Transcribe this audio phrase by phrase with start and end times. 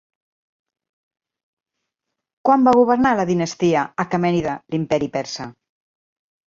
[2.49, 5.53] Quan va governar la dinastia aquemènida l'Imperi persa?